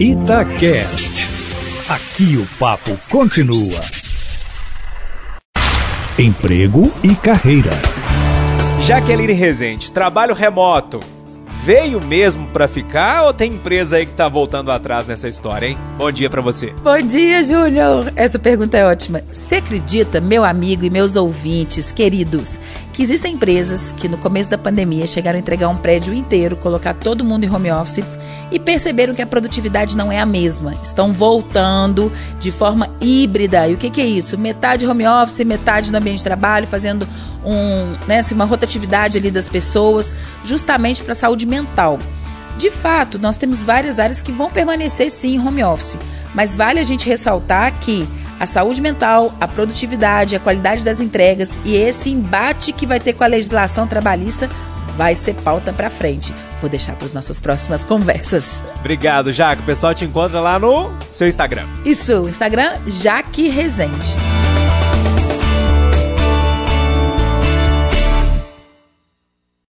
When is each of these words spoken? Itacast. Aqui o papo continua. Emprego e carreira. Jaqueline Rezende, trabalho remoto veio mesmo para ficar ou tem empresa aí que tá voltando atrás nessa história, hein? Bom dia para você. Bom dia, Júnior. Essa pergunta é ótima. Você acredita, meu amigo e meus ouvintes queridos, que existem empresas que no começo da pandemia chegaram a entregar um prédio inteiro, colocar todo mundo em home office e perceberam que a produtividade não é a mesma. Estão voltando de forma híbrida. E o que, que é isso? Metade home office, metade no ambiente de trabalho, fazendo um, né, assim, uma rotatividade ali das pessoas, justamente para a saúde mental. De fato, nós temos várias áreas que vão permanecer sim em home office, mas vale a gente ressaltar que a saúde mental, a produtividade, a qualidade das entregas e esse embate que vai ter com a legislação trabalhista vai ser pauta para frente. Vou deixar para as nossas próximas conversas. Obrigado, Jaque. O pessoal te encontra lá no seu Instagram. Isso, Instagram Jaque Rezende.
Itacast. 0.00 1.28
Aqui 1.88 2.36
o 2.36 2.46
papo 2.56 2.96
continua. 3.10 3.80
Emprego 6.16 6.88
e 7.02 7.16
carreira. 7.16 7.72
Jaqueline 8.80 9.32
Rezende, 9.32 9.90
trabalho 9.90 10.36
remoto 10.36 11.00
veio 11.68 12.00
mesmo 12.00 12.48
para 12.48 12.66
ficar 12.66 13.24
ou 13.24 13.34
tem 13.34 13.52
empresa 13.52 13.96
aí 13.96 14.06
que 14.06 14.14
tá 14.14 14.26
voltando 14.26 14.70
atrás 14.70 15.06
nessa 15.06 15.28
história, 15.28 15.66
hein? 15.66 15.78
Bom 15.98 16.10
dia 16.10 16.30
para 16.30 16.40
você. 16.40 16.72
Bom 16.82 16.98
dia, 17.02 17.44
Júnior. 17.44 18.10
Essa 18.16 18.38
pergunta 18.38 18.78
é 18.78 18.86
ótima. 18.86 19.22
Você 19.30 19.56
acredita, 19.56 20.18
meu 20.18 20.46
amigo 20.46 20.86
e 20.86 20.88
meus 20.88 21.14
ouvintes 21.14 21.92
queridos, 21.92 22.58
que 22.94 23.02
existem 23.02 23.34
empresas 23.34 23.92
que 23.92 24.08
no 24.08 24.16
começo 24.16 24.48
da 24.48 24.56
pandemia 24.56 25.06
chegaram 25.06 25.36
a 25.36 25.40
entregar 25.40 25.68
um 25.68 25.76
prédio 25.76 26.14
inteiro, 26.14 26.56
colocar 26.56 26.94
todo 26.94 27.22
mundo 27.22 27.44
em 27.44 27.50
home 27.50 27.70
office 27.70 28.02
e 28.50 28.58
perceberam 28.58 29.14
que 29.14 29.22
a 29.22 29.26
produtividade 29.26 29.96
não 29.96 30.10
é 30.10 30.18
a 30.18 30.26
mesma. 30.26 30.74
Estão 30.82 31.12
voltando 31.12 32.12
de 32.40 32.50
forma 32.50 32.88
híbrida. 33.00 33.68
E 33.68 33.74
o 33.74 33.76
que, 33.76 33.90
que 33.90 34.00
é 34.00 34.06
isso? 34.06 34.38
Metade 34.38 34.86
home 34.86 35.06
office, 35.06 35.44
metade 35.44 35.92
no 35.92 35.98
ambiente 35.98 36.18
de 36.18 36.24
trabalho, 36.24 36.66
fazendo 36.66 37.06
um, 37.44 37.94
né, 38.06 38.20
assim, 38.20 38.34
uma 38.34 38.44
rotatividade 38.44 39.18
ali 39.18 39.30
das 39.30 39.48
pessoas, 39.48 40.14
justamente 40.44 41.02
para 41.02 41.12
a 41.12 41.16
saúde 41.16 41.46
mental. 41.46 41.98
De 42.56 42.70
fato, 42.70 43.18
nós 43.18 43.38
temos 43.38 43.64
várias 43.64 44.00
áreas 44.00 44.20
que 44.20 44.32
vão 44.32 44.50
permanecer 44.50 45.10
sim 45.10 45.36
em 45.36 45.40
home 45.40 45.62
office, 45.62 45.96
mas 46.34 46.56
vale 46.56 46.80
a 46.80 46.82
gente 46.82 47.08
ressaltar 47.08 47.78
que 47.78 48.08
a 48.40 48.46
saúde 48.46 48.80
mental, 48.80 49.32
a 49.40 49.46
produtividade, 49.46 50.34
a 50.34 50.40
qualidade 50.40 50.82
das 50.82 51.00
entregas 51.00 51.56
e 51.64 51.76
esse 51.76 52.10
embate 52.10 52.72
que 52.72 52.86
vai 52.86 52.98
ter 52.98 53.12
com 53.12 53.22
a 53.22 53.28
legislação 53.28 53.86
trabalhista 53.86 54.48
vai 54.96 55.14
ser 55.14 55.34
pauta 55.34 55.72
para 55.72 55.90
frente. 55.90 56.34
Vou 56.60 56.68
deixar 56.68 56.94
para 56.96 57.06
as 57.06 57.12
nossas 57.12 57.40
próximas 57.40 57.84
conversas. 57.84 58.64
Obrigado, 58.78 59.32
Jaque. 59.32 59.62
O 59.62 59.66
pessoal 59.66 59.94
te 59.94 60.04
encontra 60.04 60.40
lá 60.40 60.58
no 60.58 60.92
seu 61.10 61.28
Instagram. 61.28 61.66
Isso, 61.84 62.28
Instagram 62.28 62.72
Jaque 62.86 63.48
Rezende. 63.48 64.47